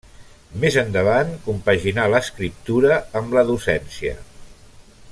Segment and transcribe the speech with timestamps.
[0.63, 4.19] Més endavant compaginà l'escriptura amb la docència.